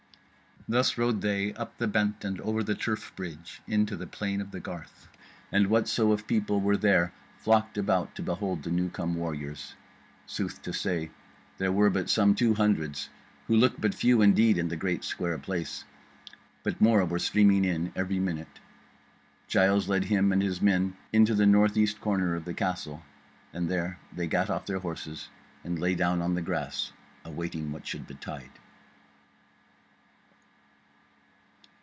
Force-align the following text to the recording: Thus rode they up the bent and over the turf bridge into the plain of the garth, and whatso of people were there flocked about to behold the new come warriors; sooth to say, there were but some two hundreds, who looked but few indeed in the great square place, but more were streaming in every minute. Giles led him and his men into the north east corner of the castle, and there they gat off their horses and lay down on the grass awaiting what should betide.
Thus 0.69 0.95
rode 0.97 1.19
they 1.21 1.53
up 1.55 1.79
the 1.79 1.87
bent 1.87 2.23
and 2.23 2.39
over 2.41 2.63
the 2.63 2.75
turf 2.75 3.11
bridge 3.15 3.61
into 3.67 3.95
the 3.97 4.05
plain 4.05 4.39
of 4.39 4.51
the 4.51 4.59
garth, 4.59 5.09
and 5.51 5.67
whatso 5.67 6.11
of 6.11 6.27
people 6.27 6.61
were 6.61 6.77
there 6.77 7.11
flocked 7.39 7.77
about 7.79 8.13
to 8.15 8.21
behold 8.21 8.61
the 8.63 8.69
new 8.69 8.87
come 8.89 9.15
warriors; 9.15 9.73
sooth 10.27 10.61
to 10.61 10.71
say, 10.71 11.09
there 11.57 11.71
were 11.71 11.89
but 11.89 12.11
some 12.11 12.35
two 12.35 12.53
hundreds, 12.53 13.09
who 13.47 13.55
looked 13.57 13.81
but 13.81 13.95
few 13.95 14.21
indeed 14.21 14.57
in 14.59 14.67
the 14.69 14.75
great 14.77 15.03
square 15.03 15.39
place, 15.39 15.83
but 16.61 16.79
more 16.79 17.03
were 17.05 17.19
streaming 17.19 17.65
in 17.65 17.91
every 17.95 18.19
minute. 18.19 18.59
Giles 19.47 19.89
led 19.89 20.05
him 20.05 20.31
and 20.31 20.43
his 20.43 20.61
men 20.61 20.95
into 21.11 21.33
the 21.33 21.47
north 21.47 21.75
east 21.75 21.99
corner 21.99 22.35
of 22.35 22.45
the 22.45 22.53
castle, 22.53 23.01
and 23.51 23.67
there 23.67 23.99
they 24.15 24.27
gat 24.27 24.51
off 24.51 24.67
their 24.67 24.79
horses 24.79 25.27
and 25.65 25.79
lay 25.79 25.95
down 25.95 26.21
on 26.21 26.35
the 26.35 26.41
grass 26.41 26.93
awaiting 27.25 27.71
what 27.71 27.87
should 27.87 28.05
betide. 28.05 28.51